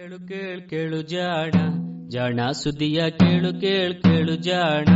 ಕೇಳು 0.00 0.28
ಕೇಳು 0.28 0.68
ಕೇಳು 0.68 1.02
ಜಾಣ 1.02 1.50
ಜಾಣ 2.08 2.50
ಸುದಿಯ 2.50 3.10
ಕೇಳು 3.10 3.60
ಕೇಳು 3.60 4.02
ಕೇಳು 4.02 4.36
ಜಾಣ. 4.36 4.88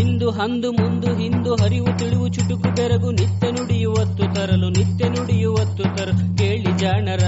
ಇಂದು 0.00 0.30
ಹಂದು 0.30 0.72
ಮುಂದು 0.72 1.16
ಹಿಂದು 1.16 1.54
ಹರಿವು 1.54 1.98
ತಿಳಿವು 1.98 2.28
ಚುಟುಕು 2.28 2.74
ಬೆರಗು 2.74 3.10
ನಿತ್ಯ 3.10 3.50
ನುಡಿಯುವತ್ತು 3.50 4.34
ತರಲು, 4.34 4.68
ನಿತ್ಯ 4.68 5.08
ನುಡಿಯುವತ್ತು 5.08 5.82
ತರಲು 5.82 6.36
ಕೇಳಿ 6.38 6.78
ಜಾಣರ, 6.78 7.22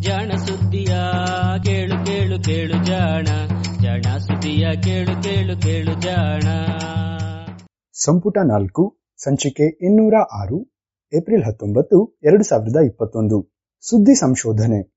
ಜಾಣ 0.00 0.32
ಸುದ್ದಿಯ 0.36 0.96
ಕೇಳು 1.64 2.06
ಕೇಳು 2.06 2.42
ಕೇಳು 2.42 2.84
ಜಾಣ 2.84 3.24
ಜಾಣ 3.82 4.16
ಸುದಿಯ 4.16 4.66
ಕೇಳು 4.82 5.22
ಕೇಳು 5.22 5.62
ಕೇಳು 5.62 6.00
ಜಾಣ. 6.00 6.42
ಸಂಪುಟ 7.92 8.38
ನಾಲ್ಕು, 8.38 8.98
ಸಂಚಿಕೆ 9.16 9.86
ಇನ್ನೂರ 9.86 10.14
ಆರು, 10.32 10.76
ಏಪ್ರಿಲ್ 11.16 11.44
ಹತ್ತೊಂಬತ್ತು, 11.44 12.18
ಎರಡು 12.24 12.44
ಸಾವಿರದ 12.44 12.76
ಇಪ್ಪತ್ತೊಂದು. 12.86 13.54
ಸುದ್ದಿ 13.80 14.14
ಸಂಶೋಧನೆ. 14.14 14.93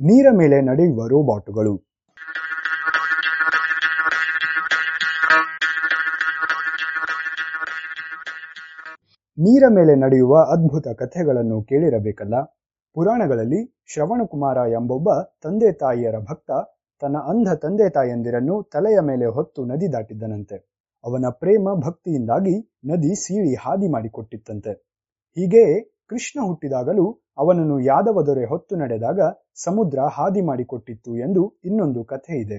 ನೀರ 0.00 0.26
ಮೇಲೆ 0.32 0.60
ನಡೆಯುವ 0.60 1.06
ರೋಬಾಟುಗಳು. 1.06 1.86
ನೀರ 9.38 9.64
ಮೇಲೆ 9.68 9.94
ನಡೆಯುವ 9.94 10.38
ಅದ್ಭುತ 10.38 10.88
ಕಥೆಗಳನ್ನು 10.88 11.62
ಕೇಳಿರಬೇಕಲ್ಲ? 11.62 12.34
ಪುರಾಣಗಳಲ್ಲಿ 12.94 13.84
ಶ್ರವಣಕುಮಾರ 13.92 14.56
ಎಂಬೊಬ್ಬ 14.56 15.08
ತಂದೆ 15.42 15.72
ತಾಯಿಯರ 15.72 16.18
ಭಕ್ತ 16.18 16.50
ತನ್ನ 17.00 17.16
ಅಂಧ 17.16 17.48
ತಂದೆ 17.48 17.90
ತಾಯಿಯಂದಿರನ್ನು 17.90 18.70
ತಲೆಯ 18.72 18.98
ಮೇಲೆ 19.00 19.26
ಹೊತ್ತು 19.26 19.64
ನದಿ 19.64 19.92
ದಾಟಿದ್ದನಂತೆ. 19.92 20.56
ಅವನ 21.04 21.24
ಪ್ರೇಮ 21.30 21.68
ಭಕ್ತಿಯಿಂದಾಗಿ 21.74 22.80
ನದಿ 22.84 23.14
ಸೀಳಿ 23.14 23.54
ಹಾದಿ 23.54 23.92
ಮಾಡಿಕೊಟ್ಟಿತ್ತಂತೆ. 23.92 24.72
ಹೀಗೆಯೇ 25.30 25.95
ಕೃಷ್ಣ 26.10 26.46
ಹುಟ್ಟಿದಾಗಲೂ 26.46 27.12
ಅವನನ್ನು 27.38 27.80
ಯಾದವ 27.80 28.22
ದೊರೆ 28.22 28.44
ಹೊತ್ತು 28.44 28.76
ನಡೆದಾಗ 28.76 29.20
ಸಮುದ್ರ 29.54 29.98
ಹಾದಿ 30.12 30.40
ಮಾಡಿಕೊಟ್ಟಿತ್ತು 30.40 31.16
ಎಂದು 31.16 31.60
ಇನ್ನೊಂದು 31.64 32.04
ಕಥೆ 32.04 32.40
ಇದೆ. 32.40 32.58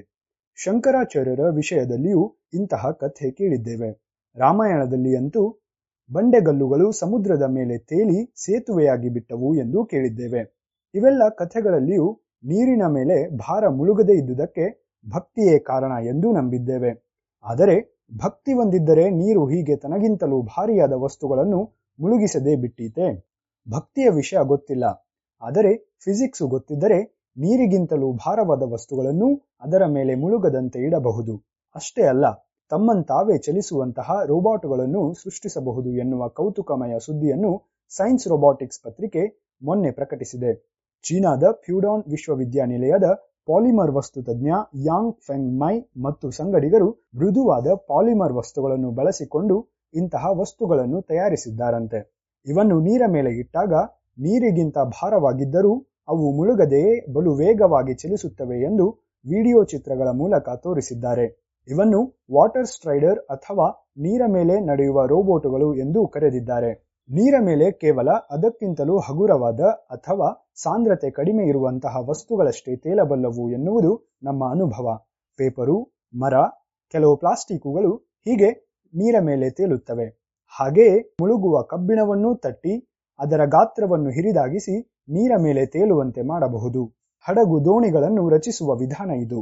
ಶಂಕರಾಚಾರ್ಯರ 0.55 1.39
ವಿಷಯದಲ್ಲಿಯೂ 1.39 2.37
ಇಂತಹ 2.53 2.91
ಕಥೆ 2.91 3.31
ಕೇಳಿದ್ದೇವೆ. 3.31 3.89
ರಾಮಾಯಣದಲ್ಲಿ 4.37 5.17
ಅಂತೂ 5.17 5.73
ಬಂಡೆಗಲ್ಲುಗಳು 6.11 6.91
ಸಮುದ್ರದ 6.91 7.41
ಮೇಲೆ 7.41 7.77
ತೇಲಿ 7.77 8.33
ಸೇತುವೆಯಾಗಿ 8.35 9.09
ಬಿಟ್ಟವು 9.09 9.55
ಎಂದು 9.55 9.85
ಕೇಳಿದ್ದೇವೆ. 9.85 10.41
ಇವೆಲ್ಲ 10.93 11.29
ಕಥೆಗಳಲ್ಲಿಯೂ 11.29 12.21
ನೀರಿನ 12.43 12.81
ಮೇಲೆ 12.87 13.37
ಭಾರ 13.37 13.67
ಮುಳುಗದೇ 13.69 14.13
ಇದ್ದುದಕ್ಕೆ 14.13 14.65
ಭಕ್ತಿಯೇ 15.13 15.59
ಕಾರಣ 15.59 15.91
ಎಂದು 16.05 16.31
ನಂಬಿದ್ದೇವೆ. 16.31 16.91
ಆದರೆ 17.43 18.05
ಭಕ್ತಿ 18.17 18.53
ಹೊಂದಿದ್ದರೆ 18.53 19.09
ನೀರು 19.09 19.47
ಹೀಗೆ 19.47 19.75
ತನಗಿಂತಲೂ 19.75 20.41
ಭಾರಿಯಾದ 20.41 20.93
ವಸ್ತುಗಳನ್ನು 20.93 21.77
ಮುಳುಗಿಸದೇ 21.99 22.55
ಬಿಟ್ಟೀತೆ. 22.55 23.26
ಭಕ್ತಿಯ 23.67 24.09
ವಿಷಯ 24.09 24.39
ಗೊತ್ತಿಲ್ಲ. 24.43 24.85
ಆದರೆ 25.41 25.71
ಫಿಸಿಕ್ಸು 26.05 26.47
ಗೊತ್ತಿದ್ದರೆ 26.47 26.99
ನೀರಿಗಿಂತಲೂ 27.37 28.13
ಭಾರವಾದ 28.13 28.63
ವಸ್ತುಗಳನ್ನು 28.71 29.27
ಅದರ 29.61 29.83
ಮೇಲೆ 29.85 30.15
ಮುಳುಗದಂತೆ 30.15 30.79
ಇಡಬಹುದು. 30.79 31.33
ಅಷ್ಟೇ 31.75 32.03
ಅಲ್ಲ, 32.03 32.25
ತಮ್ಮಂತಾವೇ 32.71 33.37
ಚಲಿಸುವಂತಹ 33.37 34.17
ರೋಬಾಟುಗಳನ್ನು 34.25 35.01
ಸೃಷ್ಟಿಸಬಹುದು 35.13 35.89
ಎನ್ನುವ 35.93 36.23
ಕೌತುಕಮಯ 36.29 36.95
ಸುದ್ದಿಯನ್ನು 36.99 37.51
ಸೈನ್ಸ್ 37.91 38.27
ರೋಬೋಟಿಕ್ಸ್ 38.27 38.83
ಪತ್ರಿಕೆ 38.83 39.23
ಮೊನ್ನೆ 39.61 39.91
ಪ್ರಕಟಿಸಿದೆ. 39.91 40.51
ಚೀನಾದ 41.05 41.43
ಫ್ಯೂಡಾನ್ 41.65 42.03
ವಿಶ್ವವಿದ್ಯಾನಿಲಯದ 42.07 43.07
ಪಾಲಿಮರ್ 43.47 43.91
ವಸ್ತು 43.91 44.19
ತಜ್ಞ 44.23 44.49
ಯಾಂಗ್ 44.85 45.13
ಫೆಂಗ್ 45.27 45.51
ಮೈ 45.59 45.75
ಮತ್ತು 46.03 46.27
ಸಂಗಡಿಗರು 46.31 46.89
ಮೃದುವಾದ 47.15 47.67
ಪಾಲಿಮರ್ 47.87 48.33
ವಸ್ತುಗಳನ್ನು 48.33 48.91
ಬಳಸಿಕೊಂಡು 48.91 49.57
ಇಂತಹ 49.93 50.25
ವಸ್ತುಗಳನ್ನು 50.39 51.01
ತಯಾರಿಸಿದ್ದಾರಂತೆ. 51.01 51.99
ಇವನ್ನು 52.47 52.79
ನೀರ 52.79 53.01
ಮೇಲೆ 53.07 53.29
ಇಟ್ಟಾಗ 53.39 53.73
ನೀರಿಗಿಂತ 54.19 54.77
ಭಾರವಾಗಿದ್ದರೂ 54.77 55.73
ಅವು 56.07 56.37
ಮುಳುಗದೆಯೇ 56.37 57.13
ಬಲು 57.13 57.35
ವೇಗವಾಗಿ 57.35 57.93
ಚಲಿಸುತ್ತವೆ 57.93 58.63
ಎಂದು 58.63 59.07
ವಿಡಿಯೋ 59.25 59.63
ಚಿತ್ರಗಳ 59.63 60.07
ಮೂಲಕ 60.07 60.49
ತೋರಿಸಿದ್ದಾರೆ. 60.49 61.47
ಇವನ್ನು 61.69 62.25
ವಾಟರ್ 62.33 62.65
ಸ್ಟ್ರೈಡರ್ 62.65 63.19
ಅಥವಾ 63.19 63.93
ನೀರ 63.97 64.21
ಮೇಲೆ 64.27 64.59
ನಡೆಯುವ 64.59 65.05
ರೋಬೋಟುಗಳು 65.05 65.75
ಎಂದು 65.75 66.07
ಕರೆದಿದ್ದಾರೆ. 66.07 66.87
ನೀರ 67.09 67.35
ಮೇಲೆ 67.39 67.71
ಕೇವಲ 67.71 68.09
ಅದಕ್ಕಿಂತಲೂ 68.31 68.97
ಹಗುರವಾದ 68.99 69.59
ಅಥವಾ 69.65 70.53
ಸಾಂದ್ರತೆ 70.55 71.09
ಕಡಿಮೆ 71.09 71.43
ಇರುವಂತಹ 71.43 72.09
ವಸ್ತುಗಳಷ್ಟೇ 72.09 72.75
ತೇಲಬಲ್ಲವು 72.75 73.51
ಎನ್ನುವುದು 73.51 74.15
ನಮ್ಮ 74.23 74.51
ಅನುಭವ. 74.51 75.05
ಪೇಪರು, 75.39 75.83
ಮರ, 76.13 76.33
ಕೆಲವು 76.93 77.17
ಪ್ಲಾಸ್ಟಿಕ್ಕುಗಳು 77.17 77.91
ಹೀಗೆ 77.97 78.49
ನೀರ 78.93 79.15
ಮೇಲೆ 79.21 79.49
ತೇಲುತ್ತವೆ. 79.49 80.16
ಹಾಗೆಯೇ 80.59 80.97
ಮುಳುಗುವ 81.21 81.61
ಕಬ್ಬಿಣವನ್ನು 81.61 82.35
ತಟ್ಟಿ 82.35 82.73
ಅದರ 83.19 83.41
ಗಾತ್ರವನ್ನು 83.45 84.09
ಹಿರಿದಾಗಿಸಿ 84.09 84.75
ನೀರ 85.09 85.31
ಮೇಲೆ 85.37 85.65
ತೇಲುವಂತೆ 85.65 86.21
ಮಾಡಬಹುದು. 86.21 86.81
ಹಡಗು 87.25 87.65
ದೋಣಿಗಳನ್ನು 87.65 88.29
ರಚಿಸುವ 88.29 88.75
ವಿಧಾನ 88.75 89.11
ಇದು. 89.11 89.39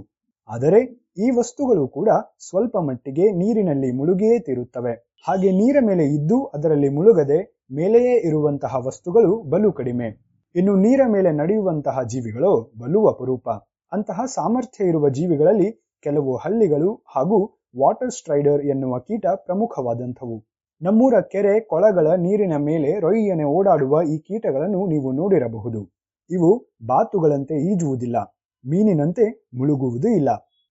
ಆದರೆ 0.50 0.80
ಈ 1.18 1.30
ವಸ್ತುಗಳು 1.38 1.88
ಕೂಡ 1.88 2.10
ಸ್ವಲ್ಪ 2.40 2.78
ಮಟ್ಟಿಗೆ 2.78 3.32
ನೀರಿನಲ್ಲಿ 3.32 3.92
ಮುಳುಗಿಯೇ 3.92 4.40
ತೀರುತ್ತವೆ. 4.40 4.94
ಹಾಗೆ 5.28 5.52
ನೀರ 5.52 5.78
ಮೇಲೆ 5.82 6.04
ಇದ್ದು 6.08 6.46
ಅದರಲ್ಲಿ 6.46 6.90
ಮುಳುಗದೆ 6.90 7.40
ಮೇಲೆಯೇ 7.72 8.16
ಇರುವಂತಹ 8.18 8.76
ವಸ್ತುಗಳು 8.88 9.44
ಬಲು 9.44 9.72
ಕಡಿಮೆ. 9.72 10.08
ಇನ್ನು 10.56 10.76
ನೀರ 10.76 11.02
ಮೇಲೆ 11.08 11.32
ನಡೆಯುವಂತಹ 11.32 12.02
ಜೀವಿಗಳು 12.04 12.52
ಬಲು 12.80 13.08
ಅಪರೂಪ. 13.08 13.50
ಅಂತಹ 13.92 14.26
ಸಾಮರ್ಥ್ಯ 14.26 14.86
ಇರುವ 14.86 15.10
ಜೀವಿಗಳಲ್ಲಿ 15.10 15.70
ಕೆಲವು 16.02 16.36
ಹಳ್ಳಿಗಳು 16.36 17.04
ಹಾಗೂ 17.16 17.38
ವಾಟರ್ 17.78 18.12
ಸ್ಟ್ರೈಡರ್ 18.12 18.62
ಎನ್ನುವ 18.66 19.00
ಕೀಟ 19.00 19.26
ಪ್ರಮುಖವಾದಂಥವು. 19.36 20.38
ನಮ್ಮೂರ 20.82 21.20
ಕೆರೆ 21.22 21.60
ಕೊಳಗಳ 21.60 22.08
ನೀರಿನ 22.16 22.56
ಮೇಲೆ 22.58 23.00
ರೊಯ್ಯನೆ 23.00 23.44
ಓಡಾಡುವ 23.44 24.02
ಈ 24.04 24.18
ಕೀಟಗಳನ್ನು 24.18 24.88
ನೀವು 24.88 25.12
ನೋಡಿರಬಹುದು. 25.12 25.82
ಇವು 26.30 26.50
ಬಾತುಗಳಂತೆ 26.86 27.56
ಈಜುವುದಿಲ್ಲ, 27.72 28.18
ಮೀನಿನಂತೆ 28.66 29.50
ಮುಳುಗುವುದೂ 29.54 30.08
ಇಲ್ಲ. 30.08 30.30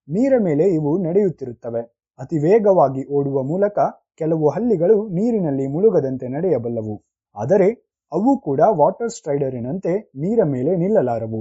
ನೀರ 0.08 0.32
ಮೇಲೆ 0.38 0.64
ಇವು 0.68 0.98
ನಡೆಯುತ್ತಿರುತ್ತವೆ. 0.98 1.82
ಅತಿ 2.18 2.38
ವೇಗವಾಗಿ 2.38 3.02
ಓಡುವ 3.10 3.42
ಮೂಲಕ 3.42 3.78
ಕೆಲವು 4.18 4.48
ಹಲ್ಲಿಗಳು 4.48 5.08
ನೀರಿನಲ್ಲಿ 5.08 5.66
ಮುಳುಗದಂತೆ 5.66 6.28
ನಡೆಯಬಲ್ಲವು. 6.28 6.96
ಆದರೆ 7.36 7.68
ಅವು 8.12 8.38
ಕೂಡ 8.38 8.60
ವಾಟರ್ 8.70 9.10
ಸ್ಟ್ರೈಡರಿನಂತೆ 9.10 9.92
ನೀರ 10.16 10.40
ಮೇಲೆ 10.44 10.76
ನಿಲ್ಲಲಾರವು. 10.76 11.40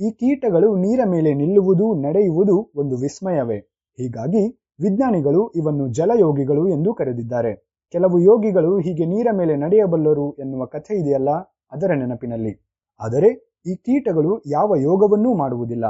ಈ 0.00 0.10
ಕೀಟಗಳು 0.10 0.76
ನೀರ 0.76 1.00
ಮೇಲೆ 1.04 1.34
ನಿಲ್ಲುವುದು 1.34 1.94
ನಡೆಯುವುದು 1.94 2.70
ಒಂದು 2.74 2.96
ವಿಸ್ಮಯವೇ. 2.96 3.58
ಹೀಗಾಗಿ 3.98 4.42
ವಿಜ್ಞಾನಿಗಳು 4.80 5.52
ಇವನ್ನು 5.56 5.88
ಜಲಯೋಗಿಗಳು 5.88 6.68
ಎಂದು 6.68 6.94
ಕರೆದಿದ್ದಾರೆ. 6.94 7.69
ಕೆಲವು 7.92 8.18
ಯೋಗಿಗಳು 8.18 8.78
ಹೀಗೆ 8.78 9.06
ನೀರ 9.06 9.28
ಮೇಲೆ 9.32 9.56
ನಡೆಯಬಲ್ಲರು 9.56 10.36
ಎನ್ನುವ 10.38 10.64
ಕಥೆ 10.64 10.94
ಇದೆಯಲ್ಲ, 10.94 11.30
ಅದರ 11.72 11.90
ನೆನಪಿನಲ್ಲಿ. 11.94 12.52
ಆದರೆ 13.00 13.30
ಈ 13.66 13.74
ಕೀಟಗಳು 13.74 14.42
ಯಾವ 14.46 14.76
ಯೋಗವನ್ನೂ 14.76 15.34
ಮಾಡುವುದಿಲ್ಲ. 15.34 15.86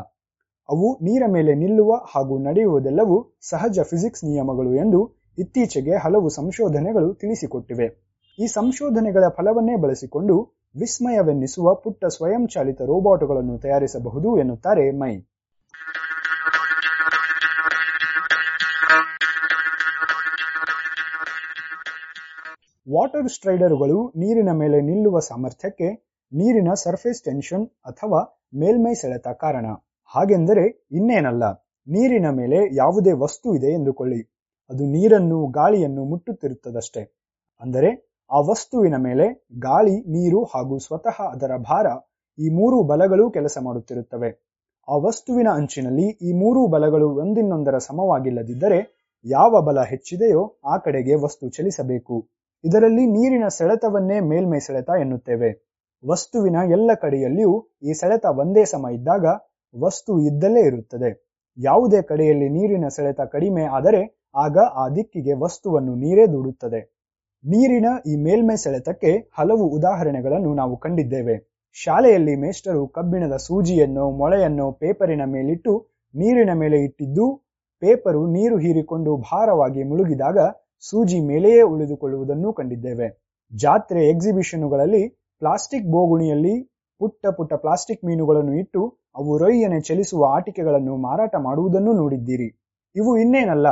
ಅವು 0.68 0.98
ನೀರ 1.02 1.22
ಮೇಲೆ 1.28 1.54
ನಿಲ್ಲುವ 1.54 1.92
ಹಾಗೂ 1.94 2.38
ನಡೆಯುವುದೆಲ್ಲವೂ 2.38 3.38
ಸಹಜ 3.40 3.78
ಫಿಸಿಕ್ಸ್ 3.82 4.24
ನಿಯಮಗಳು 4.24 4.74
ಎಂದು 4.74 5.00
ಇತ್ತೀಚೆಗೆ 5.38 5.94
ಹಲವು 5.96 6.28
ಸಂಶೋಧನೆಗಳು 6.28 7.14
ತಿಳಿಸಿಕೊಟ್ಟಿವೆ. 7.14 8.10
ಈ 8.38 8.46
ಸಂಶೋಧನೆಗಳ 8.46 9.24
ಫಲವನ್ನೇ 9.28 9.76
ಬಳಸಿಕೊಂಡು 9.76 10.34
ವಿಸ್ಮಯವೆನ್ನಿಸುವ 10.76 11.74
ಪುಟ್ಟ 11.74 12.04
ಸ್ವಯಂಚಾಲಿತ 12.04 12.80
ರೋಬೋಟ್ಗಳನ್ನು 12.82 13.58
ತಯಾರಿಸಬಹುದು 13.58 14.38
ಎನ್ನುತ್ತಾರೆ 14.38 14.90
ಮೈ. 14.90 15.14
ವಾಟರ್ 22.94 23.28
ಸ್ಟ್ರೈಡರ್ಗಳು 23.28 23.96
ನೀರಿನ 24.20 24.50
ಮೇಲೆ 24.60 24.78
ನಿಲ್ಲುವ 24.80 25.18
ಸಾಮರ್ಥ್ಯಕ್ಕೆ 25.20 25.88
ನೀರಿನ 26.32 26.70
ಸರ್ಫೇಸ್ 26.82 27.20
ಟೆನ್ಷನ್ 27.24 27.66
ಅಥವಾ 27.86 28.20
ಮೇಲ್ಮೈ 28.54 28.92
ಸೆಳೆತ 28.94 29.28
ಕಾರಣ. 29.42 29.66
ಹಾಗೆಂದರೆ 30.10 30.64
ಇನ್ನೇನಲ್ಲ, 30.92 31.44
ನೀರಿನ 31.86 32.28
ಮೇಲೆ 32.30 32.58
ಯಾವುದೇ 32.76 33.12
ವಸ್ತು 33.24 33.48
ಇದೆ 33.58 33.70
ಎಂದುಕೊಳ್ಳಿ. 33.78 34.20
ಅದು 34.70 34.84
ನೀರನ್ನು, 34.94 35.38
ಗಾಳಿಯನ್ನು 35.58 36.02
ಮುಟ್ಟುತ್ತಿರುತ್ತದಷ್ಟೇ. 36.04 37.02
ಅಂದರೆ 37.62 37.90
ಆ 38.30 38.40
ವಸ್ತುವಿನ 38.50 38.96
ಮೇಲೆ 39.06 39.26
ಗಾಳಿ, 39.58 39.96
ನೀರು 40.14 40.40
ಹಾಗೂ 40.44 40.78
ಸ್ವತಃ 40.78 41.16
ಅದರ 41.34 41.52
ಭಾರ 41.70 41.86
ಈ 42.38 42.48
ಮೂರು 42.58 42.80
ಬಲಗಳು 42.82 43.24
ಕೆಲಸ 43.30 43.58
ಮಾಡುತ್ತಿರುತ್ತವೆ. 43.68 44.30
ಆ 44.88 44.96
ವಸ್ತುವಿನ 45.06 45.48
ಅಂಚಿನಲ್ಲಿ 45.60 46.08
ಈ 46.28 46.32
ಮೂರು 46.42 46.60
ಬಲಗಳು 46.66 47.08
ಒಂದಿನ್ನೊಂದರ 47.22 47.76
ಸಮವಾಗಿಲ್ಲದಿದ್ದರೆ 47.88 48.80
ಯಾವ 49.24 49.52
ಬಲ 49.60 49.78
ಹೆಚ್ಚಿದೆಯೋ 49.92 50.42
ಆ 50.64 50.76
ಕಡೆಗೆ 50.76 51.14
ವಸ್ತು 51.24 51.44
ಚಲಿಸಬೇಕು. 51.48 52.16
ಇದರಲ್ಲಿ 52.64 53.04
ನೀರಿನ 53.06 53.48
ಸೆಳೆತವನ್ನೇ 53.48 54.20
ಮೇಲ್ಮೈ 54.20 54.58
ಸೆಳೆತ 54.58 54.90
ಎನ್ನುತ್ತೇವೆ. 55.00 55.50
ವಸ್ತುವಿನ 56.04 56.56
ಎಲ್ಲ 56.70 56.90
ಕಡೆಯಲ್ಲಿಯೂ 56.94 57.54
ಈ 57.82 57.92
ಸೆಳೆತ 57.92 58.26
ಒಂದೇ 58.36 58.64
ಸಮ 58.64 58.86
ಇದ್ದಾಗ 58.92 59.26
ವಸ್ತು 59.74 60.12
ಇದ್ದಲ್ಲೇ 60.18 60.60
ಇರುತ್ತದೆ. 60.60 61.10
ಯಾವುದೇ 61.58 62.02
ಕಡೆಯಲ್ಲಿ 62.02 62.48
ನೀರಿನ 62.48 62.88
ಸೆಳೆತ 62.88 63.20
ಕಡಿಮೆ 63.20 63.64
ಆದರೆ 63.76 64.00
ಆಗ 64.34 64.58
ಆ 64.58 64.88
ದಿಕ್ಕಿಗೆ 64.88 65.34
ವಸ್ತುವನ್ನು 65.34 65.94
ನೀರೇ 65.94 66.26
ದೂಡುತ್ತದೆ. 66.26 66.80
ನೀರಿನ 67.44 67.86
ಈ 68.06 68.16
ಮೇಲ್ಮೈ 68.16 68.56
ಸೆಳೆತಕ್ಕೆ 68.56 69.30
ಹಲವು 69.38 69.64
ಉದಾಹರಣೆಗಳನ್ನು 69.68 70.54
ನಾವು 70.54 70.76
ಕಂಡಿದ್ದೇವೆ. 70.76 71.36
ಶಾಲೆಯಲ್ಲಿ 71.76 72.34
ಮೇಷ್ಟರು 72.36 72.82
ಕಬ್ಬಿಣದ 72.86 73.36
ಸೂಜಿಯನ್ನು, 73.36 74.10
ಮೊಳೆಯನ್ನು 74.10 74.72
ಪೇಪರಿನ 74.72 75.24
ಮೇಲಿಟ್ಟು 75.24 75.72
ನೀರಿನ 76.14 76.52
ಮೇಲೆ 76.52 76.78
ಇಟ್ಟಿದ್ದು, 76.84 77.26
ಪೇಪರು 77.82 78.26
ನೀರು 78.26 78.56
ಹೀರಿಕೊಂಡು 78.58 79.16
ಭಾರವಾಗಿ 79.16 79.82
ಮುಳುಗಿದಾಗ 79.82 80.38
ಸೂಜಿ 80.80 81.20
ಮೇಲೆಯೇ 81.20 81.62
ಉಳಿದುಕೊಳ್ಳುವುದನ್ನೂ 81.62 82.52
ಕಂಡಿದ್ದೇವೆ. 82.52 83.08
ಜಾತ್ರೆ 83.52 84.08
ಎಕ್ಸಿಬಿಷನ್ನುಗಳಲ್ಲಿ 84.08 85.02
ಪ್ಲಾಸ್ಟಿಕ್ 85.42 85.88
ಬೋಗುಣಿಯಲ್ಲಿ 85.90 86.54
ಪುಟ್ಟ 87.00 87.26
ಪುಟ್ಟ 87.26 87.54
ಪ್ಲಾಸ್ಟಿಕ್ 87.54 88.04
ಮೀನುಗಳನ್ನು 88.04 88.52
ಇಟ್ಟು 88.52 88.82
ಅವು 89.16 89.38
ರೊಯ್ಯನೆ 89.38 89.80
ಚಲಿಸುವ 89.80 90.24
ಆಟಿಕೆಗಳನ್ನು 90.36 90.96
ಮಾರಾಟ 90.96 91.34
ಮಾಡುವುದನ್ನು 91.38 91.92
ನೋಡಿದ್ದೀರಿ. 91.92 92.48
ಇವು 92.96 93.16
ಇನ್ನೇನಲ್ಲ, 93.16 93.68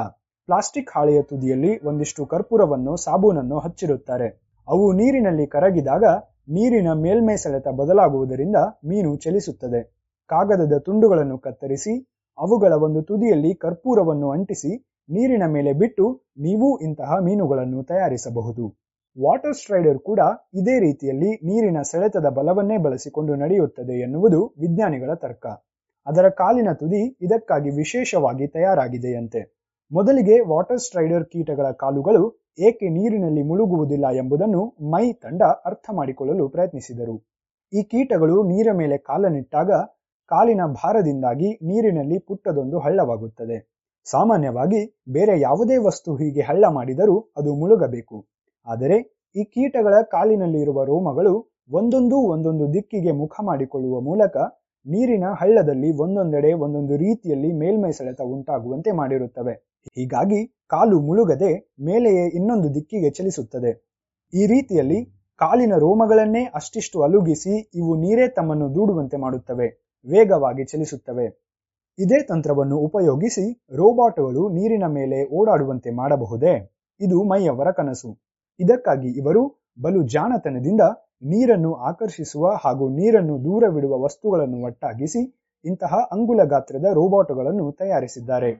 ಪ್ಲಾಸ್ಟಿಕ್ 0.49 0.91
ಹಾಳೆಯ 0.95 1.23
ತುದಿಯಲ್ಲಿ 1.23 1.79
ಒಂದಿಷ್ಟು 1.85 2.27
ಕರ್ಪೂರವನ್ನು 2.27 2.97
ಸಾಬೂನನ್ನು 2.97 3.59
ಹಚ್ಚಿರುತ್ತಾರೆ. 3.59 4.29
ಅವು 4.69 4.93
ನೀರಿನಲ್ಲಿ 4.93 5.47
ಕರಗಿದಾಗ 5.47 6.05
ನೀರಿನ 6.49 6.93
ಮೇಲ್ಮೈ 6.93 7.37
ಸೆಳೆತ 7.37 7.69
ಬದಲಾಗುವುದರಿಂದ 7.69 8.57
ಮೀನು 8.85 9.17
ಚಲಿಸುತ್ತದೆ. 9.17 9.81
ಕಾಗದದ 10.31 10.79
ತುಂಡುಗಳನ್ನು 10.79 11.39
ಕತ್ತರಿಸಿ, 11.39 11.95
ಅವುಗಳ 12.39 12.73
ಒಂದು 12.73 13.03
ತುದಿಯಲ್ಲಿ 13.03 13.55
ಕರ್ಪೂರವನ್ನು 13.55 14.31
ಅಂಟಿಸಿ 14.31 14.73
ನೀರಿನ 15.09 15.43
ಮೇಲೆ 15.47 15.73
ಬಿಟ್ಟು 15.73 16.05
ನೀವು 16.39 16.81
ಇಂತಹ 16.81 17.13
ಮೀನುಗಳನ್ನು 17.19 17.83
ತಯಾರಿಸಬಹುದು. 17.83 18.65
ವಾಟರ್ 19.23 19.57
ಸ್ಟ್ರೈಡರ್ 19.57 19.99
ಕೂಡ 19.99 20.21
ಇದೇ 20.55 20.79
ರೀತಿಯಲ್ಲಿ 20.79 21.31
ನೀರಿನ 21.45 21.83
ಸೆಳೆತದ 21.83 22.29
ಬಲವನ್ನೇ 22.29 22.77
ಬಳಸಿಕೊಂಡು 22.77 23.35
ನಡೆಯುತ್ತದೆ 23.35 24.01
ಎನ್ನುವುದು 24.01 24.55
ವಿಜ್ಞಾನಿಗಳ 24.61 25.15
ತರ್ಕ. 25.15 25.47
ಅದರ 26.07 26.29
ಕಾಲಿನ 26.29 26.73
ತುದಿ 26.73 27.03
ಇದಕ್ಕಾಗಿ 27.21 27.71
ವಿಶೇಷವಾಗಿ 27.71 28.47
ತಯಾರಾಗಿದೆಯಂತೆ. 28.47 29.41
ಮೊದಲಿಗೆ 29.93 30.41
ವಾಟರ್ 30.41 30.79
ಸ್ಟ್ರೈಡರ್ 30.79 31.25
ಕೀಟಗಳ 31.25 31.71
ಕಾಲುಗಳು 31.71 32.23
ಏಕೆ 32.59 32.89
ನೀರಿನಲ್ಲಿ 32.89 33.43
ಮುಳುಗುವುದಿಲ್ಲ 33.43 34.07
ಎಂಬುದನ್ನು 34.17 34.63
ಮೈ 34.91 35.13
ತಂಡ 35.13 35.43
ಅರ್ಥ 35.43 35.91
ಮಾಡಿಕೊಳ್ಳಲು 35.93 36.49
ಪ್ರಯತ್ನಿಸಿದರು. 36.49 37.17
ಈ 37.73 37.83
ಕೀಟಗಳು 37.83 38.37
ನೀರ 38.45 38.69
ಮೇಲೆ 38.73 38.99
ಕಾಲನಿಟ್ಟಾಗ 38.99 39.71
ಕಾಲಿನ 40.31 40.61
ಭಾರದಿಂದಾಗಿ 40.67 41.51
ನೀರಿನಲ್ಲಿ 41.63 42.19
ಪುಟ್ಟದೊಂದು 42.19 42.79
ಹಳ್ಳವಾಗುತ್ತದೆ. 42.79 43.78
ಸಾಮಾನ್ಯವಾಗಿ 44.07 44.81
ಬೇರೆ 45.09 45.41
ಯಾವುದೇ 45.41 45.77
ವಸ್ತು 45.77 46.17
ಹೀಗೆ 46.17 46.41
ಹಳ್ಳ 46.41 46.65
ಮಾಡಿದರೂ 46.69 47.33
ಅದು 47.37 47.55
ಮುಳುಗಬೇಕು. 47.55 48.19
ಆದರೆ 48.67 48.97
ಈ 49.37 49.45
ಕೀಟಗಳ 49.45 49.95
ಕಾಲಿನಲ್ಲಿರುವ 50.03 50.85
ರೋಮಗಳು 50.85 51.35
ಒಂದೊಂದು 51.71 52.17
ಒಂದೊಂದು 52.17 52.75
ದಿಕ್ಕಿಗೆ 52.75 53.13
ಮುಖ 53.13 53.35
ಮಾಡಿಕೊಳ್ಳುವ 53.43 54.01
ಮೂಲಕ 54.01 54.37
ನೀರಿನ 54.87 55.25
ಹಳ್ಳದಲ್ಲಿ 55.41 55.91
ಒಂದೊಂದೆಡೆ 55.97 56.53
ಒಂದೊಂದು 56.53 56.97
ರೀತಿಯಲ್ಲಿ 56.97 57.53
ಮೇಲ್ಮೈ 57.53 57.93
ಸೆಳೆತ 57.93 58.21
ಉಂಟಾಗುವಂತೆ 58.21 58.93
ಮಾಡಿರುತ್ತವೆ. 58.93 59.55
ಹೀಗಾಗಿ 59.97 60.41
ಕಾಲು 60.67 61.01
ಮುಳುಗದೆ 61.01 61.75
ಮೇಲೆಯೇ 61.81 62.27
ಇನ್ನೊಂದು 62.29 62.75
ದಿಕ್ಕಿಗೆ 62.75 63.11
ಚಲಿಸುತ್ತದೆ. 63.11 63.73
ಈ 64.33 64.47
ರೀತಿಯಲ್ಲಿ 64.47 64.99
ಕಾಲಿನ 65.41 65.73
ರೋಮಗಳನ್ನೇ 65.79 66.45
ಅಷ್ಟಿಷ್ಟು 66.55 67.03
ಅಲುಗಿಸಿ 67.03 67.55
ಇವು 67.75 67.95
ನೀರೇ 68.01 68.29
ತಮ್ಮನ್ನು 68.29 68.75
ದೂಡುವಂತೆ 68.75 69.17
ಮಾಡುತ್ತವೆ. 69.17 69.69
ವೇಗವಾಗಿ 70.07 70.65
ಚಲಿಸುತ್ತವೆ. 70.65 71.27
ಇದೇ 71.99 72.19
ತಂತ್ರವನ್ನು 72.23 72.77
ಉಪಯೋಗಿಸಿ 72.79 73.45
ರೋಬೋಟ್ಗಳು 73.75 74.49
ನೀರಿನ 74.49 74.87
ಮೇಲೆ 74.89 75.19
ಓಡಾಡುವಂತೆ 75.31 75.91
ಮಾಡಬಹುದೇ? 75.91 76.55
ಇದು 77.01 77.25
ಮೈಯವರ 77.25 77.71
ಕನಸು. 77.71 78.11
ಇದಕ್ಕಾಗಿ 78.61 79.11
ಇವರು 79.11 79.43
ಬಲು 79.81 80.03
ಜಾಣತನದಿಂದ 80.03 80.85
ನೀರನ್ನು 81.23 81.75
ಆಕರ್ಷಿಸುವ 81.75 82.51
ಹಾಗೂ 82.65 82.89
ನೀರನ್ನು 82.89 83.45
ದೂರವಿಡುವ 83.45 84.05
ವಸ್ತುಗಳನ್ನು 84.05 84.59
ಒಟ್ಟಾಗಿಸಿ 84.63 85.23
ಇಂತಹ 85.65 85.95
ಅಂಗುಲ 86.13 86.45
ಗಾತ್ರದ 86.45 86.85
ರೋಬೋಟ್ಗಳನ್ನು 86.93 87.73
ತಯಾರಿಸಿದ್ದಾರೆ. 87.73 88.51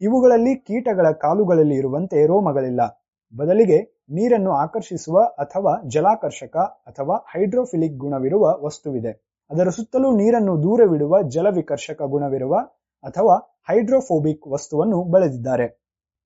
ಇವುಗಳಲ್ಲಿ 0.00 0.56
ಕೀಟಗಳ 0.56 1.10
ಕಾಲುಗಳಲ್ಲಿ 1.10 1.76
ಇರುವಂತೆ 1.76 2.26
ರೋಮಗಳಿಲ್ಲ. 2.26 2.82
ಬದಲಿಗೆ 3.34 3.78
ನೀರನ್ನು 4.10 4.52
ಆಕರ್ಷಿಸುವ 4.54 5.18
ಅಥವಾ 5.38 5.82
ಜಲಾಕರ್ಷಕ 5.86 6.56
ಅಥವಾ 6.86 7.16
ಹೈಡ್ರೋಫಿಲಿಕ್ 7.32 7.96
ಗುಣವಿರುವ 7.96 8.58
ವಸ್ತುವಿದೆ. 8.62 9.12
ಅದರ 9.50 9.68
ಸುತ್ತಲೂ 9.68 10.16
ನೀರನ್ನು 10.16 10.62
ದೂರವಿಡುವ 10.62 11.22
ಜಲವಿಕರ್ಷಕ 11.28 12.02
ಗುಣವಿರುವ 12.02 12.54
ಅಥವಾ 13.06 13.34
ಹೈಡ್ರೋಫೋಬಿಕ್ 13.68 14.44
ವಸ್ತುವನ್ನು 14.52 14.98
ಬಳಸಿದ್ದಾರೆ. 15.04 15.66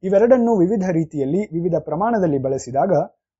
ಇವೆರಡನ್ನು 0.02 0.56
ವಿವಿಧ 0.56 0.84
ರೀತಿಯಲ್ಲಿ 0.90 1.40
ವಿವಿಧ 1.52 1.76
ಪ್ರಮಾಣದಲ್ಲಿ 1.78 2.38
ಬಳಸಿದಾಗ 2.38 2.92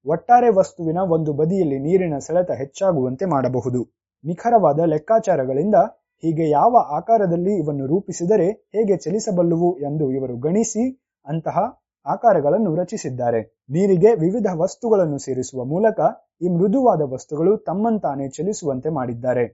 ಒಟ್ಟಾರೆ 0.07 0.51
ವಸ್ತುವಿನ 0.51 0.99
ಒಂದು 1.11 1.33
ಬದಿಯಲ್ಲಿ 1.33 1.79
ನೀರಿನ 1.79 2.19
ಸೆಳೆತ 2.19 2.51
ಹೆಚ್ಚಾಗುವಂತೆ 2.53 3.25
ಮಾಡಬಹುದು. 3.25 3.81
ನಿಖರವಾದ 4.25 4.81
ಲೆಕ್ಕಾಚಾರಗಳಿಂದ 4.85 5.77
ಹೀಗೆ 6.23 6.47
ಯಾವ 6.51 6.77
ಆಕಾರದಲ್ಲಿ 6.91 7.53
ಇವನ್ನು 7.59 7.85
ರೂಪಿಸಿದರೆ 7.87 8.49
ಹೇಗೆ 8.75 8.97
ಚಲಿಸಬಲ್ಲುವು 8.97 9.71
ಎಂದು 9.79 10.07
ಇವರು 10.13 10.35
ಗಣಿಸಿ 10.37 10.85
ಅಂತಹ 11.27 11.59
ಆಕಾರಗಳನ್ನು 12.07 12.71
ರಚಿಸಿದ್ದಾರೆ. 12.77 13.41
ನೀರಿಗೆ 13.71 14.15
ವಿವಿಧ 14.15 14.49
ವಸ್ತುಗಳನ್ನು 14.57 15.19
ಸೇರಿಸುವ 15.19 15.65
ಮೂಲಕ 15.65 16.01
ಈ 16.43 16.49
ಮೃದುವಾದ 16.49 17.03
ವಸ್ತುಗಳು 17.13 17.57
ತಮ್ಮಂತಾನೆ 17.57 18.29
ಚಲಿಸುವಂತೆ 18.29 18.91
ಮಾಡಿದ್ದಾರೆ. 18.91 19.45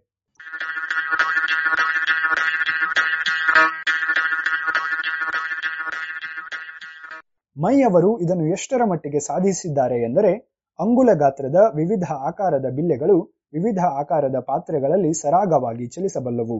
ಮೈ 7.57 7.83
ಅವರು 7.83 8.21
ಇದನ್ನು 8.21 8.47
ಎಷ್ಟರ 8.47 8.83
ಮಟ್ಟಿಗೆ 8.85 9.21
ಸಾಧಿಸಿದ್ದಾರೆ 9.21 10.03
ಎಂದರೆ 10.03 10.33
ಅಂಗುಲ 10.79 11.11
ಗಾತ್ರದ 11.15 11.59
ವಿವಿಧ 11.75 12.05
ಆಕಾರದ 12.13 12.67
ಬಿಲ್ಲೆಗಳು 12.75 13.17
ವಿವಿಧ 13.53 13.79
ಆಕಾರದ 13.79 14.39
ಪಾತ್ರೆಗಳಲ್ಲಿ 14.41 15.13
ಸರಾಗವಾಗಿ 15.15 15.87
ಚಲಿಸಬಲ್ಲವು. 15.87 16.59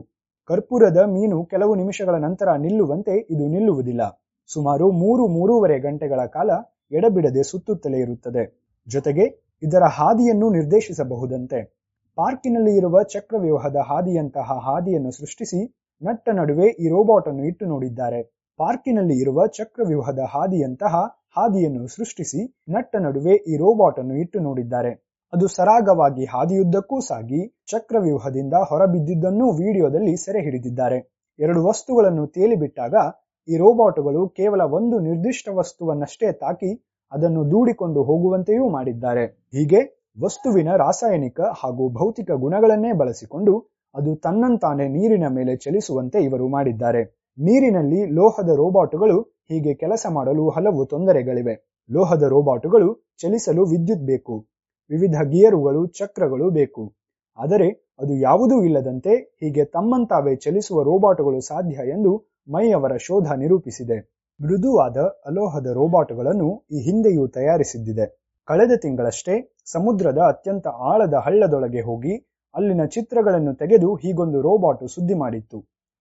ಕರ್ಪೂರದ 0.49 0.97
ಮೀನು 1.05 1.45
ಕೆಲವು 1.45 1.75
ನಿಮಿಷಗಳ 1.75 2.15
ನಂತರ 2.15 2.55
ನಿಲ್ಲುವಂತೆ 2.55 3.17
ಇದು 3.29 3.47
ನಿಲ್ಲುವುದಿಲ್ಲ. 3.47 4.01
ಸುಮಾರು 4.49 4.91
ಮೂರು 4.91 5.27
ಮೂರೂವರೆ 5.27 5.79
ಗಂಟೆಗಳ 5.79 6.25
ಕಾಲ 6.25 6.49
ಎಡಬಿಡದೆ 6.91 7.43
ಸುತ್ತುತ್ತಲೇ 7.43 7.99
ಇರುತ್ತದೆ. 7.99 8.43
ಜೊತೆಗೆ 8.87 9.25
ಇದರ 9.61 9.83
ಹಾದಿಯನ್ನು 9.87 10.49
ನಿರ್ದೇಶಿಸಬಹುದಂತೆ. 10.49 11.59
ಪಾರ್ಕಿನಲ್ಲಿ 12.17 12.75
ಇರುವ 12.75 13.03
ಚಕ್ರವ್ಯೂಹದ 13.03 13.75
ಹಾದಿಯಂತಹ 13.75 14.57
ಹಾದಿಯನ್ನು 14.67 15.11
ಸೃಷ್ಟಿಸಿ 15.11 15.59
ನಟ್ಟ 16.01 16.29
ನಡುವೆ 16.29 16.67
ಈ 16.69 16.87
ರೋಬೋಟ್ 16.87 17.27
ಅನ್ನು 17.27 17.43
ಇಟ್ಟು 17.45 17.65
ನೋಡಿದ್ದಾರೆ. 17.65 18.36
ಪಾರ್ಕಿನಲ್ಲಿ 18.59 19.15
ಇರುವ 19.23 19.47
ಚಕ್ರವ್ಯೂಹದ 19.57 20.21
ಹಾದಿಯಂತಹ 20.33 20.93
ಹಾದಿಯನ್ನು 21.37 21.87
ಸೃಷ್ಟಿಸಿ 21.87 22.41
ನಟ್ಟ 22.69 22.95
ನಡುವೆ 22.99 23.33
ಈ 23.51 23.55
ರೋಬೋಟ್ 23.57 23.99
ಅನ್ನು 23.99 24.15
ಇಟ್ಟು 24.15 24.39
ನೋಡಿದ್ದಾರೆ. 24.39 24.91
ಅದು 25.33 25.45
ಸರಾಗವಾಗಿ 25.47 26.25
ಹಾದಿಯುದ್ದಕ್ಕೂ 26.25 26.97
ಸಾಗಿ 27.01 27.39
ಚಕ್ರವ್ಯೂಹದಿಂದ 27.67 28.55
ಹೊರಬಿದ್ದಿದ್ದನ್ನೂ 28.69 29.45
ವಿಡಿಯೋದಲ್ಲಿ 29.51 30.15
ಸೆರೆ 30.15 30.41
ಹಿಡಿದಿದ್ದಾರೆ. 30.41 30.99
ಎರಡು 31.39 31.61
ವಸ್ತುಗಳನ್ನು 31.67 32.25
ತೇಲಿಬಿಟ್ಟಾಗ 32.27 32.95
ಈ 33.47 33.57
ರೋಬೋಟ್ಗಳು 33.57 34.21
ಕೇವಲ 34.29 34.61
ಒಂದು 34.77 34.99
ನಿರ್ದಿಷ್ಟ 34.99 35.49
ವಸ್ತುವನ್ನಷ್ಟೇ 35.53 36.31
ತಾಕಿ 36.41 36.71
ಅದನ್ನು 37.11 37.41
ದೂಡಿಕೊಂಡು 37.51 37.99
ಹೋಗುವಂತೆಯೂ 38.03 38.65
ಮಾಡಿದ್ದಾರೆ. 38.69 39.25
ಹೀಗೆ 39.53 39.81
ವಸ್ತುವಿನ 40.17 40.69
ರಾಸಾಯನಿಕ 40.77 41.39
ಹಾಗೂ 41.61 41.83
ಭೌತಿಕ 41.89 42.29
ಗುಣಗಳನ್ನೇ 42.43 42.91
ಬಳಸಿಕೊಂಡು 42.93 43.53
ಅದು 43.95 44.11
ತನ್ನಂತಾನೆ 44.15 44.85
ನೀರಿನ 44.87 45.25
ಮೇಲೆ 45.29 45.53
ಚಲಿಸುವಂತೆ 45.57 46.19
ಇವರು 46.23 46.47
ಮಾಡಿದ್ದಾರೆ. 46.47 47.01
ನೀರಿನಲ್ಲಿ 47.37 48.05
ಲೋಹದ 48.05 48.49
ರೋಬಾಟುಗಳು 48.49 49.21
ಹೀಗೆ 49.21 49.73
ಕೆಲಸ 49.73 50.05
ಮಾಡಲು 50.09 50.49
ಹಲವು 50.49 50.85
ತೊಂದರೆಗಳಿವೆ. 50.85 51.55
ಲೋಹದ 51.91 52.23
ರೋಬಾಟುಗಳು 52.23 53.07
ಚಲಿಸಲು 53.17 53.63
ವಿದ್ಯುತ್ 53.63 54.05
ಬೇಕು. 54.05 54.47
ವಿವಿಧ 54.89 55.15
ಗಿಯರುಗಳು, 55.23 55.87
ಚಕ್ರಗಳು 55.87 56.49
ಬೇಕು. 56.51 56.95
ಆದರೆ 57.37 57.93
ಅದು 57.99 58.13
ಯಾವುದೂ 58.13 58.63
ಇಲ್ಲದಂತೆ 58.63 59.15
ಹೀಗೆ 59.15 59.65
ತಮ್ಮಂತಾವೇ 59.65 60.35
ಚಲಿಸುವ 60.35 60.83
ರೋಬಾಟುಗಳು 60.83 61.39
ಸಾಧ್ಯ 61.39 61.75
ಎಂದು 61.89 62.11
ಮೈ 62.49 62.71
ಅವರ 62.71 62.97
ಶೋಧ 62.97 63.31
ನಿರೂಪಿಸಿದೆ. 63.31 63.97
ಮೃದುವಾದ 64.39 64.97
ಅಲೋಹದ 65.25 65.67
ರೋಬಾಟುಗಳನ್ನು 65.73 66.67
ಈ 66.71 66.79
ಹಿಂದೆಯೂ 66.79 67.27
ತಯಾರಿಸಿದ್ದಿದೆ. 67.27 68.05
ಕಳೆದ 68.47 68.71
ತಿಂಗಳಷ್ಟೇ 68.81 69.55
ಸಮುದ್ರದ 69.65 70.17
ಅತ್ಯಂತ 70.17 70.67
ಆಳದ 70.67 71.13
ಹಳ್ಳದೊಳಗೆ 71.13 71.81
ಹೋಗಿ 71.81 72.13
ಅಲ್ಲಿನ 72.55 72.85
ಚಿತ್ರಗಳನ್ನು 72.85 73.53
ತೆಗೆದು 73.53 73.95
ಹೀಗೊಂದು 73.95 74.41
ರೋಬಾಟು 74.41 74.87
ಸುದ್ದಿ 74.87 75.13
ಮಾಡಿತ್ತು. 75.13 75.57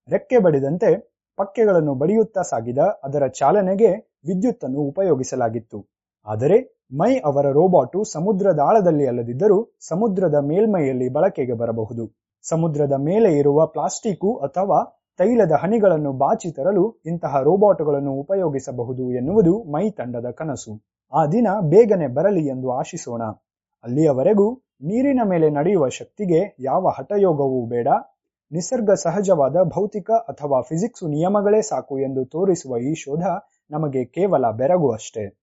ರೆಕ್ಕೆ 0.09 0.39
ಬಡಿದಂತೆ 0.39 1.16
ಪಕ್ಕೆಗಳನ್ನು 1.39 1.95
ಬಡಿಯುತ್ತಾ 1.95 2.43
ಸಾಗಿದ 2.43 2.79
ಅದರ 2.79 3.27
ಚಾಲನೆಗೆ 3.27 3.91
ವಿದ್ಯುತ್ತನ್ನು 4.27 4.81
ಉಪಯೋಗಿಸಲಾಗಿತ್ತು. 4.81 5.79
ಆದರೆ 6.27 6.57
ಮೈ 6.93 7.13
ಅವರ 7.19 7.47
ರೋಬಾಟು 7.51 8.05
ಸಮುದ್ರದ 8.05 8.59
ಆಳದಲ್ಲಿ 8.59 9.07
ಅಲ್ಲದಿದ್ದರೂ 9.07 9.59
ಸಮುದ್ರದ 9.89 10.35
ಮೇಲ್ಮೈಯಲ್ಲಿ 10.35 11.09
ಬಳಕೆಗೆ 11.13 11.53
ಬರಬಹುದು. 11.53 12.05
ಸಮುದ್ರದ 12.45 12.93
ಮೇಲೆ 12.93 13.31
ಇರುವ 13.39 13.67
ಪ್ಲಾಸ್ಟಿಕು 13.67 14.37
ಅಥವಾ 14.37 14.79
ತೈಲದ 15.19 15.53
ಹನಿಗಳನ್ನು 15.53 16.13
ಬಾಚಿ 16.13 16.51
ತರಲು 16.51 16.85
ಇಂತಹ 17.07 17.41
ರೋಬಾಟುಗಳನ್ನು 17.43 18.13
ಉಪಯೋಗಿಸಬಹುದು 18.13 19.13
ಎನ್ನುವುದು 19.13 19.73
ಮೈ 19.73 19.91
ತಂಡದ 19.91 20.31
ಕನಸು. 20.31 20.73
ಆ 21.13 21.27
ದಿನ 21.27 21.49
ಬೇಗನೆ 21.61 22.07
ಬರಲಿ 22.07 22.47
ಎಂದು 22.47 22.71
ಆಶಿಸೋಣ. 22.71 23.23
ಅಲ್ಲಿಯವರೆಗೂ 23.85 24.47
ನೀರಿನ 24.83 25.21
ಮೇಲೆ 25.25 25.51
ನಡೆಯುವ 25.51 25.89
ಶಕ್ತಿಗೆ 25.89 26.57
ಯಾವ 26.61 26.87
ಹಠಯೋಗವೂ 26.89 27.67
ಬೇಡ. 27.67 27.89
ನಿಸರ್ಗ 28.53 28.91
ಸಹಜವಾದ 28.91 29.53
ಭೌತಿಕ 29.65 30.11
ಅಥವಾ 30.11 30.63
ಫಿಸಿಕ್ಸ್ 30.63 31.03
ನಿಯಮಗಳೇ 31.03 31.63
ಸಾಕು 31.63 31.99
ಎಂದು 31.99 32.25
ತೋರಿಸುವ 32.25 32.79
ಈ 32.79 32.95
ಶೋಧ 32.95 33.23
ನಮಗೆ 33.71 34.05
ಕೇವಲ 34.05 34.51
ಬೆರಗು 34.57 34.93
ಅಷ್ಟೇ. 34.93 35.43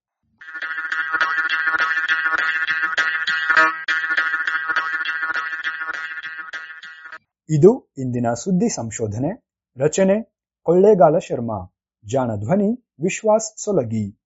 ಇದು 7.50 7.92
ಇಂದಿನ 7.98 8.34
ಸುದ್ದಿ 8.34 8.70
ಸಂಶೋಧನೆ, 8.70 9.48
ರಚನೆ, 9.78 10.46
ಕೊಳ್ಳೇಗಾಲ 10.64 11.18
ಶರ್ಮಾ, 11.18 11.76
ಜಾಣ 12.12 12.36
ಧ್ವನಿ, 12.36 12.88
ವಿಶ್ವಾಸ್ 13.04 13.64
ಸೊಲಗಿ. 13.64 14.20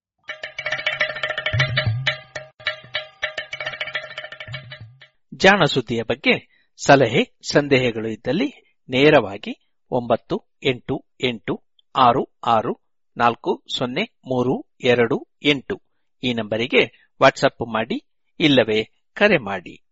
ಜಾಣ 5.35 5.63
ಸುದ್ದಿಯ 5.65 6.03
ಬಗ್ಗೆ 6.03 6.57
ಸಲಹೆ, 6.85 7.39
ಸಂದೇಹಗಳು 7.51 8.07
ಇದ್ದಲ್ಲಿ 8.07 8.66
ನೇರವಾಗಿ 8.89 9.53
ಒಂಬತ್ತು, 9.91 10.43
ಎಂಟು 10.63 11.05
ಎಂಟು, 11.23 11.63
ಆರು 11.95 12.23
ಆರು, 12.47 12.73
ನಾಲ್ಕು, 13.17 13.63
ಸೊನ್ನೆ, 13.77 14.03
ಮೂರು, 14.25 14.67
ಎರಡು, 14.83 15.27
ಎಂಟು 15.43 15.81
ಈ 16.23 16.33
ನಂಬರಿಗೆ 16.33 16.81
ವಾಟ್ಸಪ್ 17.21 17.73
ಮಾಡಿ 17.73 17.97
ಇಲ್ಲವೇ 18.39 18.83
ಕರೆ 19.13 19.37
ಮಾಡಿ. 19.37 19.86